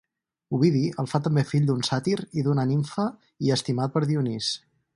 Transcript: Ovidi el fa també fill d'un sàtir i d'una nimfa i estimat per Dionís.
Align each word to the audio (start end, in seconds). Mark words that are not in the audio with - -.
Ovidi 0.57 0.79
el 1.03 1.09
fa 1.11 1.19
també 1.27 1.43
fill 1.49 1.67
d'un 1.67 1.85
sàtir 1.89 2.15
i 2.41 2.47
d'una 2.47 2.65
nimfa 2.71 3.05
i 3.49 3.55
estimat 3.57 3.95
per 3.99 4.03
Dionís. 4.13 4.49